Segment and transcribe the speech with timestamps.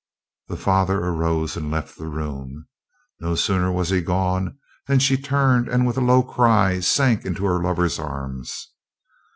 [0.47, 2.65] The father arose and left the room.
[3.19, 7.45] No sooner was he gone than she turned, and with a low cry sank into
[7.45, 8.69] her lover's arms.